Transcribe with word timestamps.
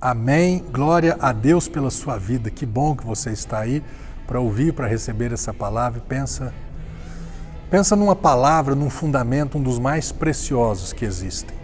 Amém. 0.00 0.62
Glória 0.70 1.16
a 1.20 1.32
Deus 1.32 1.68
pela 1.68 1.90
sua 1.90 2.18
vida. 2.18 2.50
Que 2.50 2.66
bom 2.66 2.94
que 2.94 3.04
você 3.04 3.30
está 3.30 3.60
aí 3.60 3.82
para 4.26 4.38
ouvir, 4.38 4.74
para 4.74 4.86
receber 4.86 5.32
essa 5.32 5.54
palavra. 5.54 6.02
Pensa, 6.06 6.52
pensa 7.70 7.96
numa 7.96 8.14
palavra, 8.14 8.74
num 8.74 8.90
fundamento, 8.90 9.56
um 9.56 9.62
dos 9.62 9.78
mais 9.78 10.12
preciosos 10.12 10.92
que 10.92 11.04
existem. 11.04 11.56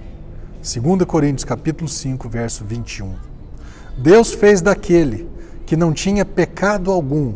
2 0.62 1.04
Coríntios 1.04 1.44
capítulo 1.44 1.88
5, 1.88 2.26
verso 2.28 2.64
21. 2.64 3.14
Deus 3.98 4.32
fez 4.32 4.62
daquele 4.62 5.28
que 5.66 5.76
não 5.76 5.92
tinha 5.92 6.24
pecado 6.24 6.90
algum. 6.90 7.34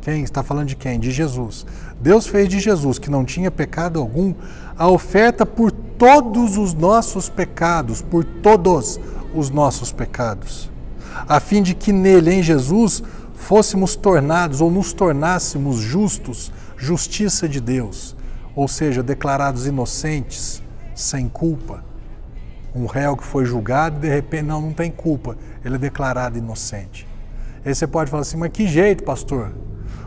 Quem 0.00 0.22
está 0.22 0.42
falando 0.42 0.68
de 0.68 0.76
quem? 0.76 0.98
De 0.98 1.10
Jesus. 1.10 1.66
Deus 2.00 2.26
fez 2.26 2.48
de 2.48 2.58
Jesus, 2.58 2.98
que 2.98 3.10
não 3.10 3.26
tinha 3.26 3.50
pecado 3.50 4.00
algum, 4.00 4.34
a 4.78 4.88
oferta 4.88 5.44
por 5.44 5.70
todos 5.70 6.56
os 6.56 6.72
nossos 6.72 7.28
pecados, 7.28 8.00
por 8.00 8.24
todos 8.24 8.98
os 9.34 9.50
nossos 9.50 9.92
pecados, 9.92 10.70
a 11.28 11.40
fim 11.40 11.62
de 11.62 11.74
que 11.74 11.92
nele, 11.92 12.32
em 12.32 12.42
Jesus, 12.42 13.02
fôssemos 13.34 13.96
tornados 13.96 14.60
ou 14.60 14.70
nos 14.70 14.92
tornássemos 14.92 15.78
justos, 15.78 16.52
justiça 16.76 17.48
de 17.48 17.60
Deus, 17.60 18.16
ou 18.54 18.68
seja, 18.68 19.02
declarados 19.02 19.66
inocentes, 19.66 20.62
sem 20.94 21.28
culpa. 21.28 21.82
Um 22.74 22.86
réu 22.86 23.16
que 23.16 23.24
foi 23.24 23.44
julgado 23.44 23.98
de 23.98 24.08
repente 24.08 24.44
não, 24.44 24.60
não 24.60 24.72
tem 24.72 24.90
culpa, 24.90 25.36
ele 25.64 25.74
é 25.74 25.78
declarado 25.78 26.38
inocente. 26.38 27.06
Aí 27.64 27.74
você 27.74 27.86
pode 27.86 28.10
falar 28.10 28.22
assim, 28.22 28.36
mas 28.36 28.50
que 28.52 28.66
jeito, 28.66 29.04
pastor? 29.04 29.52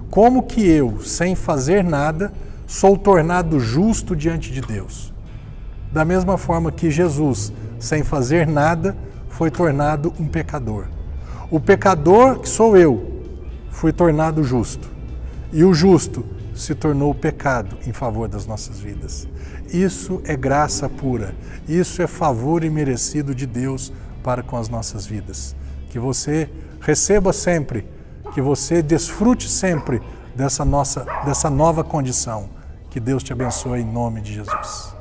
Como 0.10 0.44
que 0.44 0.66
eu, 0.66 1.02
sem 1.02 1.35
fazer 1.35 1.84
nada, 1.84 2.32
sou 2.66 2.98
tornado 2.98 3.60
justo 3.60 4.16
diante 4.16 4.52
de 4.52 4.62
Deus? 4.62 5.13
Da 5.91 6.05
mesma 6.05 6.38
forma 6.38 6.71
que 6.71 6.90
Jesus, 6.90 7.52
sem 7.80 8.04
fazer 8.04 8.48
nada, 8.48 8.96
foi 9.34 9.50
tornado 9.50 10.14
um 10.20 10.28
pecador. 10.28 10.86
O 11.50 11.60
pecador, 11.60 12.40
que 12.40 12.48
sou 12.48 12.78
eu, 12.78 13.24
foi 13.70 13.91
tornado 13.91 14.44
justo. 14.44 14.88
E 15.52 15.63
o 15.63 15.74
justo 15.74 16.24
se 16.55 16.76
tornou 16.76 17.13
pecado 17.13 17.77
em 17.85 17.91
favor 17.91 18.27
das 18.27 18.46
nossas 18.46 18.80
vidas. 18.80 19.27
Isso 19.72 20.22
é 20.24 20.35
graça 20.35 20.88
pura. 20.88 21.34
Isso 21.68 22.02
é 22.02 22.07
favor 22.07 22.63
imerecido 22.63 23.34
de 23.34 23.48
Deus 23.48 23.91
para 24.24 24.44
com 24.44 24.55
as 24.55 24.70
nossas 24.70 25.05
vidas. 25.05 25.55
Que 25.90 25.98
você 25.98 26.50
receba 26.79 27.34
sempre, 27.34 27.88
que 28.34 28.41
você 28.41 28.82
desfrute 28.84 29.50
sempre 29.50 30.02
dessa 30.35 30.63
nossa 30.63 31.05
dessa 31.26 31.50
nova 31.50 31.84
condição. 31.84 32.50
Que 32.91 33.00
Deus 33.00 33.24
te 33.24 33.34
abençoe 33.34 33.82
em 33.82 33.85
nome 33.85 34.22
de 34.22 34.34
Jesus. 34.34 34.94